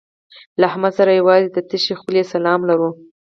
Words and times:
له 0.59 0.63
احمد 0.69 0.91
سره 0.99 1.11
یوازې 1.19 1.47
د 1.51 1.57
تشې 1.69 1.95
خولې 1.99 2.23
سلام 2.33 2.59
لرم. 2.69 2.93